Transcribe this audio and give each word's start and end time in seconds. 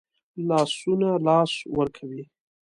لاسونه 0.47 1.09
لاس 1.25 1.51
ورکوي 1.77 2.23